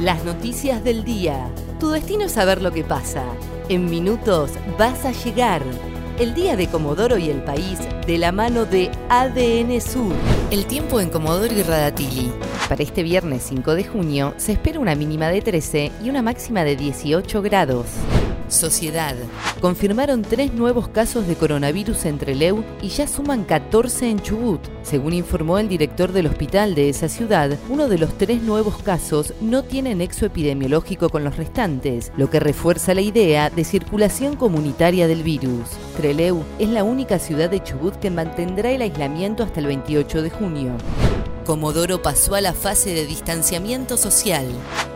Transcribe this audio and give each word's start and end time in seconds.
Las 0.00 0.24
noticias 0.24 0.84
del 0.84 1.04
día. 1.04 1.50
Tu 1.80 1.88
destino 1.88 2.24
es 2.24 2.32
saber 2.32 2.60
lo 2.60 2.70
que 2.70 2.84
pasa. 2.84 3.24
En 3.70 3.88
minutos 3.88 4.50
vas 4.78 5.06
a 5.06 5.12
llegar. 5.12 5.62
El 6.18 6.34
día 6.34 6.54
de 6.54 6.66
Comodoro 6.68 7.16
y 7.16 7.30
el 7.30 7.42
país 7.42 7.78
de 8.06 8.18
la 8.18 8.30
mano 8.30 8.66
de 8.66 8.90
ADN 9.08 9.80
Sur. 9.80 10.12
El 10.50 10.66
tiempo 10.66 11.00
en 11.00 11.08
Comodoro 11.08 11.54
y 11.54 11.62
Radatili. 11.62 12.30
Para 12.68 12.82
este 12.82 13.02
viernes 13.02 13.44
5 13.48 13.74
de 13.74 13.84
junio 13.84 14.34
se 14.36 14.52
espera 14.52 14.80
una 14.80 14.94
mínima 14.94 15.28
de 15.28 15.40
13 15.40 15.90
y 16.04 16.10
una 16.10 16.20
máxima 16.20 16.62
de 16.62 16.76
18 16.76 17.40
grados. 17.40 17.86
Sociedad. 18.48 19.14
Confirmaron 19.60 20.22
tres 20.22 20.52
nuevos 20.54 20.88
casos 20.88 21.26
de 21.26 21.34
coronavirus 21.34 22.04
en 22.04 22.18
Trelew 22.18 22.62
y 22.80 22.88
ya 22.88 23.06
suman 23.08 23.44
14 23.44 24.10
en 24.10 24.20
Chubut. 24.20 24.60
Según 24.82 25.12
informó 25.12 25.58
el 25.58 25.68
director 25.68 26.12
del 26.12 26.26
hospital 26.26 26.74
de 26.74 26.88
esa 26.88 27.08
ciudad, 27.08 27.58
uno 27.68 27.88
de 27.88 27.98
los 27.98 28.16
tres 28.16 28.42
nuevos 28.42 28.78
casos 28.82 29.34
no 29.40 29.64
tiene 29.64 29.94
nexo 29.94 30.26
epidemiológico 30.26 31.08
con 31.08 31.24
los 31.24 31.36
restantes, 31.36 32.12
lo 32.16 32.30
que 32.30 32.40
refuerza 32.40 32.94
la 32.94 33.00
idea 33.00 33.50
de 33.50 33.64
circulación 33.64 34.36
comunitaria 34.36 35.08
del 35.08 35.22
virus. 35.22 35.70
Trelew 35.96 36.44
es 36.58 36.68
la 36.68 36.84
única 36.84 37.18
ciudad 37.18 37.50
de 37.50 37.62
Chubut 37.62 37.96
que 37.96 38.10
mantendrá 38.10 38.70
el 38.70 38.82
aislamiento 38.82 39.42
hasta 39.42 39.60
el 39.60 39.66
28 39.66 40.22
de 40.22 40.30
junio. 40.30 40.72
Comodoro 41.46 42.02
pasó 42.02 42.34
a 42.34 42.40
la 42.40 42.52
fase 42.52 42.92
de 42.92 43.06
distanciamiento 43.06 43.96
social. 43.96 44.46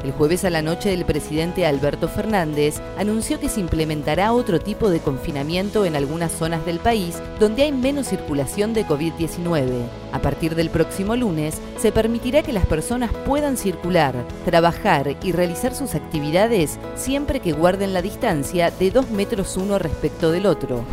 El 0.03 0.11
jueves 0.11 0.45
a 0.45 0.51
la 0.51 0.63
noche 0.63 0.93
el 0.93 1.05
presidente 1.05 1.65
Alberto 1.65 2.09
Fernández 2.09 2.81
anunció 2.99 3.39
que 3.39 3.49
se 3.49 3.61
implementará 3.61 4.33
otro 4.33 4.59
tipo 4.59 4.91
de 4.91 4.99
confinamiento 4.99 5.85
en 5.85 5.95
algunas 5.95 6.33
zonas 6.33 6.67
del 6.67 6.81
país 6.81 7.17
donde 7.39 7.63
hay 7.63 7.73
menos 7.73 8.09
circulación 8.09 8.75
de 8.75 8.85
COVID-19. 8.85 9.69
A 10.13 10.21
partir 10.21 10.57
del 10.57 10.71
próximo 10.71 11.15
lunes 11.15 11.55
se 11.79 11.93
permitirá 11.93 12.43
que 12.43 12.53
las 12.53 12.67
personas 12.67 13.13
puedan 13.25 13.57
circular, 13.57 14.15
trabajar 14.45 15.17
y 15.23 15.31
realizar 15.31 15.73
sus 15.73 15.95
actividades 15.95 16.81
siempre 16.97 17.39
que 17.39 17.53
guarden 17.53 17.93
la 17.93 18.03
distancia 18.03 18.73
de 18.73 18.91
2 18.91 19.11
metros 19.11 19.57
uno 19.57 19.79
respecto 19.79 20.33
del 20.33 20.47
otro. 20.47 20.85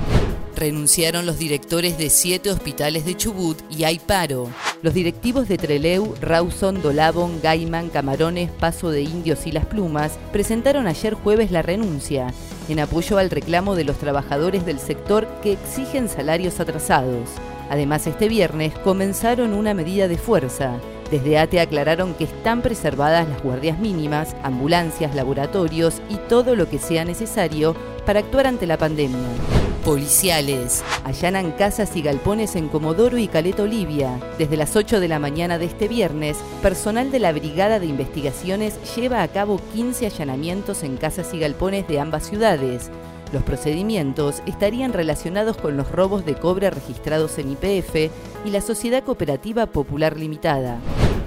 Renunciaron 0.57 1.27
los 1.27 1.37
directores 1.37 1.99
de 1.99 2.09
siete 2.09 2.49
hospitales 2.49 3.05
de 3.05 3.15
Chubut 3.15 3.59
y 3.69 3.83
hay 3.83 3.99
paro. 3.99 4.49
Los 4.83 4.93
directivos 4.93 5.47
de 5.47 5.57
Treleu, 5.57 6.13
Rawson, 6.21 6.83
Dolabon, 6.83 7.41
Gaiman, 7.41 7.89
Camarones, 7.89 8.51
Paso 8.51 8.91
de 8.91 9.01
Indios 9.01 9.47
y 9.47 9.51
Las 9.51 9.65
Plumas 9.65 10.19
presentaron 10.31 10.85
ayer 10.85 11.15
jueves 11.15 11.49
la 11.49 11.63
renuncia 11.63 12.27
en 12.69 12.79
apoyo 12.79 13.17
al 13.17 13.31
reclamo 13.31 13.75
de 13.75 13.85
los 13.85 13.97
trabajadores 13.97 14.67
del 14.67 14.77
sector 14.77 15.27
que 15.41 15.53
exigen 15.53 16.07
salarios 16.07 16.59
atrasados. 16.59 17.27
Además, 17.71 18.05
este 18.05 18.29
viernes 18.29 18.71
comenzaron 18.83 19.53
una 19.53 19.73
medida 19.73 20.07
de 20.07 20.19
fuerza. 20.19 20.75
Desde 21.09 21.39
ATE 21.39 21.59
aclararon 21.59 22.13
que 22.13 22.25
están 22.25 22.61
preservadas 22.61 23.27
las 23.27 23.41
guardias 23.41 23.79
mínimas, 23.79 24.35
ambulancias, 24.43 25.15
laboratorios 25.15 26.01
y 26.07 26.17
todo 26.29 26.55
lo 26.55 26.69
que 26.69 26.77
sea 26.77 27.03
necesario 27.03 27.75
para 28.05 28.19
actuar 28.19 28.45
ante 28.45 28.67
la 28.67 28.77
pandemia. 28.77 29.56
Policiales 29.87 30.83
allanan 31.05 31.53
casas 31.53 31.95
y 31.95 32.01
galpones 32.01 32.57
en 32.57 32.67
Comodoro 32.67 33.17
y 33.17 33.29
Caleta 33.29 33.63
Olivia. 33.63 34.19
Desde 34.37 34.57
las 34.57 34.75
8 34.75 34.99
de 34.99 35.07
la 35.07 35.17
mañana 35.17 35.57
de 35.57 35.63
este 35.63 35.87
viernes, 35.87 36.35
personal 36.61 37.09
de 37.09 37.19
la 37.19 37.31
Brigada 37.31 37.79
de 37.79 37.85
Investigaciones 37.85 38.77
lleva 38.97 39.23
a 39.23 39.29
cabo 39.29 39.61
15 39.73 40.07
allanamientos 40.07 40.83
en 40.83 40.97
casas 40.97 41.33
y 41.33 41.39
galpones 41.39 41.87
de 41.87 42.01
ambas 42.01 42.27
ciudades. 42.27 42.91
Los 43.31 43.43
procedimientos 43.43 44.41
estarían 44.45 44.91
relacionados 44.91 45.55
con 45.55 45.77
los 45.77 45.89
robos 45.89 46.25
de 46.25 46.35
cobre 46.35 46.69
registrados 46.69 47.37
en 47.37 47.51
IPF 47.53 48.11
y 48.43 48.49
la 48.49 48.59
Sociedad 48.59 49.05
Cooperativa 49.05 49.67
Popular 49.67 50.17
Limitada. 50.17 50.79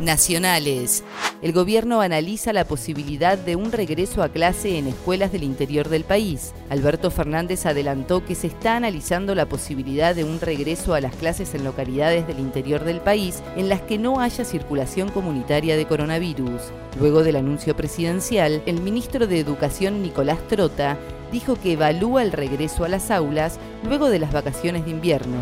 Nacionales. 0.02 1.02
El 1.42 1.54
gobierno 1.54 2.02
analiza 2.02 2.52
la 2.52 2.66
posibilidad 2.66 3.38
de 3.38 3.56
un 3.56 3.72
regreso 3.72 4.22
a 4.22 4.28
clase 4.28 4.76
en 4.76 4.86
escuelas 4.86 5.32
del 5.32 5.42
interior 5.42 5.88
del 5.88 6.04
país. 6.04 6.52
Alberto 6.68 7.10
Fernández 7.10 7.64
adelantó 7.64 8.26
que 8.26 8.34
se 8.34 8.46
está 8.46 8.76
analizando 8.76 9.34
la 9.34 9.46
posibilidad 9.46 10.14
de 10.14 10.24
un 10.24 10.38
regreso 10.38 10.92
a 10.92 11.00
las 11.00 11.16
clases 11.16 11.54
en 11.54 11.64
localidades 11.64 12.26
del 12.26 12.40
interior 12.40 12.84
del 12.84 13.00
país 13.00 13.42
en 13.56 13.70
las 13.70 13.80
que 13.80 13.96
no 13.96 14.20
haya 14.20 14.44
circulación 14.44 15.08
comunitaria 15.08 15.78
de 15.78 15.86
coronavirus. 15.86 16.60
Luego 16.98 17.22
del 17.22 17.36
anuncio 17.36 17.74
presidencial, 17.74 18.62
el 18.66 18.82
ministro 18.82 19.26
de 19.26 19.40
Educación 19.40 20.02
Nicolás 20.02 20.46
Trota 20.46 20.98
dijo 21.32 21.56
que 21.56 21.72
evalúa 21.72 22.22
el 22.22 22.32
regreso 22.32 22.84
a 22.84 22.88
las 22.90 23.10
aulas 23.10 23.58
luego 23.88 24.10
de 24.10 24.18
las 24.18 24.32
vacaciones 24.32 24.84
de 24.84 24.90
invierno. 24.90 25.38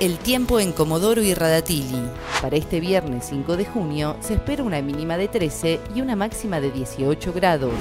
El 0.00 0.18
tiempo 0.18 0.58
en 0.58 0.72
Comodoro 0.72 1.20
y 1.20 1.34
Radatili. 1.34 2.02
Para 2.40 2.56
este 2.56 2.80
viernes 2.80 3.26
5 3.28 3.58
de 3.58 3.66
junio 3.66 4.16
se 4.20 4.32
espera 4.32 4.64
una 4.64 4.80
mínima 4.80 5.18
de 5.18 5.28
13 5.28 5.78
y 5.94 6.00
una 6.00 6.16
máxima 6.16 6.58
de 6.58 6.70
18 6.70 7.34
grados. 7.34 7.74